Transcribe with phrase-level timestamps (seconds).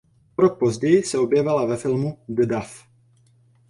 [0.37, 2.85] O rok později se objevila ve filmu "The Duff".